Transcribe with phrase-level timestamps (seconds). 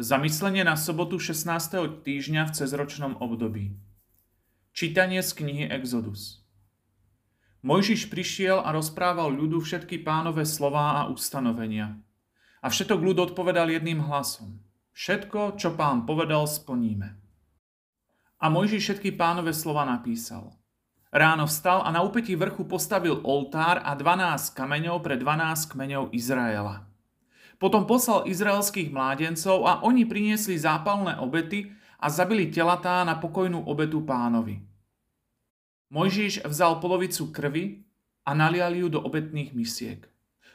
[0.00, 1.44] Zamyslenie na sobotu 16.
[2.00, 3.76] týždňa v cezročnom období.
[4.72, 6.40] Čítanie z knihy Exodus.
[7.60, 12.00] Mojžiš prišiel a rozprával ľudu všetky pánové slová a ustanovenia.
[12.64, 14.64] A všetok ľud odpovedal jedným hlasom.
[14.96, 17.20] Všetko, čo pán povedal, splníme.
[18.40, 20.56] A Mojžiš všetky pánové slova napísal.
[21.12, 26.89] Ráno vstal a na úpetí vrchu postavil oltár a 12 kameňov pre 12 kmeňov Izraela.
[27.60, 31.68] Potom poslal izraelských mládencov a oni priniesli zápalné obety
[32.00, 34.64] a zabili telatá na pokojnú obetu pánovi.
[35.92, 37.84] Mojžiš vzal polovicu krvi
[38.24, 40.08] a nalial ju do obetných misiek.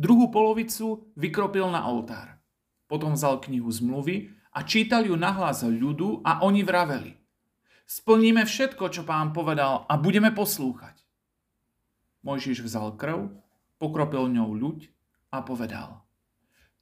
[0.00, 2.40] Druhú polovicu vykropil na oltár.
[2.88, 7.12] Potom vzal knihu zmluvy a čítal ju nahlas ľudu a oni vraveli.
[7.84, 10.96] Splníme všetko, čo pán povedal a budeme poslúchať.
[12.24, 13.36] Mojžiš vzal krv,
[13.76, 14.88] pokropil ňou ľuď
[15.28, 16.00] a povedal–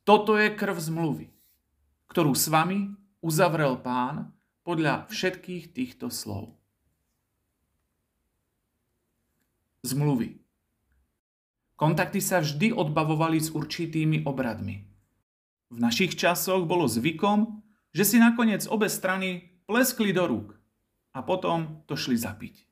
[0.04, 1.32] toto je krv zmluvy,
[2.12, 2.92] ktorú s vami
[3.24, 6.52] uzavrel pán podľa všetkých týchto slov.
[9.84, 10.41] Zmluvy.
[11.77, 14.84] Kontakty sa vždy odbavovali s určitými obradmi.
[15.69, 17.60] V našich časoch bolo zvykom,
[17.91, 20.48] že si nakoniec obe strany pleskli do rúk
[21.12, 22.64] a potom to šli zapiť.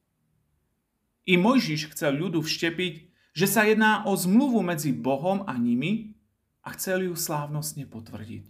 [1.28, 2.94] I Mojžiš chcel ľudu vštepiť,
[3.33, 6.14] že sa jedná o zmluvu medzi Bohom a nimi
[6.62, 8.46] a chcel ju slávnostne potvrdiť.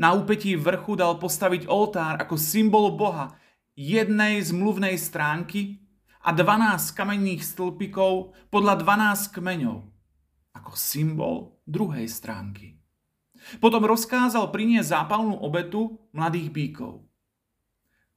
[0.00, 3.38] Na úpetí vrchu dal postaviť oltár ako symbol Boha
[3.78, 5.82] jednej zmluvnej stránky
[6.22, 9.78] a 12 kamenných stĺpikov podľa 12 kmeňov
[10.52, 12.78] ako symbol druhej stránky.
[13.58, 17.02] Potom rozkázal priniesť zápalnú obetu mladých bíkov.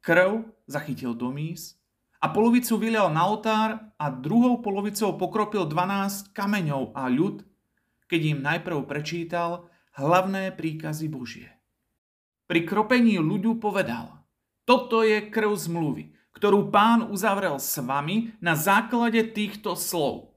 [0.05, 1.81] Krv zachytil do mís
[2.21, 7.41] a polovicu vylial na oltár a druhou polovicou pokropil 12 kameňov a ľud
[8.05, 11.49] keď im najprv prečítal hlavné príkazy Božie.
[12.45, 14.21] Pri kropení ľudu povedal,
[14.69, 20.35] toto je krv zmluvy, ktorú pán uzavrel s vami na základe týchto slov.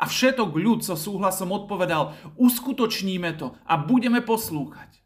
[0.00, 4.96] A všetok ľud so súhlasom odpovedal, uskutočníme to a budeme poslúchať.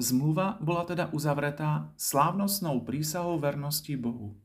[0.00, 4.40] Zmluva bola teda uzavretá slávnostnou prísahou vernosti Bohu.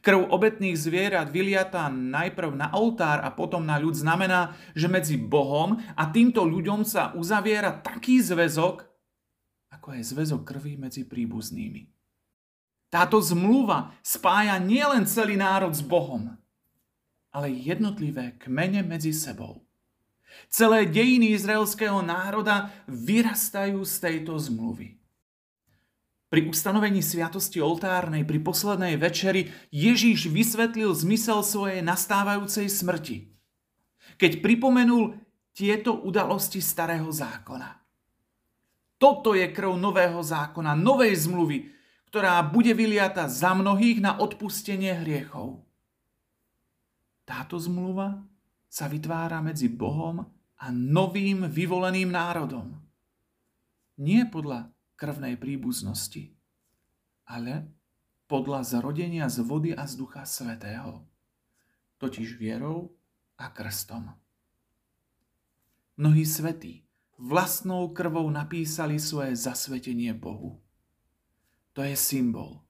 [0.00, 5.80] Krv obetných zvierat vyliatá najprv na oltár a potom na ľud znamená, že medzi Bohom
[5.96, 8.84] a týmto ľuďom sa uzaviera taký zväzok,
[9.72, 11.88] ako je zväzok krvi medzi príbuznými.
[12.88, 16.30] Táto zmluva spája nielen celý národ s Bohom,
[17.34, 19.66] ale jednotlivé kmene medzi sebou.
[20.46, 25.03] Celé dejiny izraelského národa vyrastajú z tejto zmluvy.
[26.34, 33.30] Pri ustanovení sviatosti oltárnej pri poslednej večeri Ježíš vysvetlil zmysel svojej nastávajúcej smrti,
[34.18, 35.14] keď pripomenul
[35.54, 37.78] tieto udalosti starého zákona.
[38.98, 41.70] Toto je krv nového zákona, novej zmluvy,
[42.10, 45.62] ktorá bude vyliata za mnohých na odpustenie hriechov.
[47.22, 48.18] Táto zmluva
[48.66, 50.26] sa vytvára medzi Bohom
[50.58, 52.74] a novým vyvoleným národom.
[54.02, 56.32] Nie podľa krvnej príbuznosti,
[57.28, 57.68] ale
[58.24, 61.04] podľa zrodenia z vody a z Ducha Svetého,
[62.00, 62.96] totiž vierou
[63.36, 64.16] a krstom.
[66.00, 66.88] Mnohí svetí
[67.20, 70.64] vlastnou krvou napísali svoje zasvetenie Bohu.
[71.76, 72.64] To je symbol.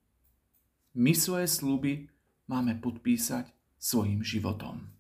[0.99, 2.11] My svoje sluby
[2.51, 3.47] máme podpísať
[3.79, 4.91] svojim životom.